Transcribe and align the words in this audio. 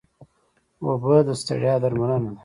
اوبه 0.83 1.17
د 1.27 1.29
ستړیا 1.41 1.73
درملنه 1.83 2.17
ده 2.23 2.31